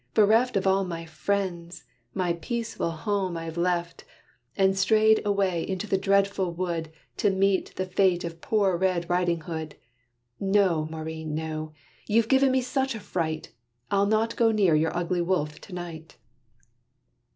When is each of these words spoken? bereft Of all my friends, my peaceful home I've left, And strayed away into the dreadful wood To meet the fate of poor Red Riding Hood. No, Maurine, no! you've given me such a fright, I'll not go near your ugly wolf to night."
bereft 0.15 0.57
Of 0.57 0.65
all 0.65 0.83
my 0.83 1.05
friends, 1.05 1.83
my 2.15 2.33
peaceful 2.33 2.89
home 2.89 3.37
I've 3.37 3.55
left, 3.55 4.03
And 4.57 4.75
strayed 4.75 5.21
away 5.23 5.61
into 5.61 5.85
the 5.85 5.95
dreadful 5.99 6.51
wood 6.55 6.91
To 7.17 7.29
meet 7.29 7.75
the 7.75 7.85
fate 7.85 8.23
of 8.23 8.41
poor 8.41 8.75
Red 8.77 9.07
Riding 9.11 9.41
Hood. 9.41 9.75
No, 10.39 10.87
Maurine, 10.89 11.35
no! 11.35 11.73
you've 12.07 12.27
given 12.29 12.51
me 12.51 12.61
such 12.63 12.95
a 12.95 12.99
fright, 12.99 13.51
I'll 13.91 14.07
not 14.07 14.35
go 14.35 14.49
near 14.51 14.73
your 14.73 14.97
ugly 14.97 15.21
wolf 15.21 15.61
to 15.61 15.73
night." 15.75 16.17